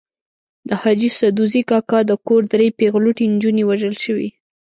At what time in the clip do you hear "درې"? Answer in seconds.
2.53-2.67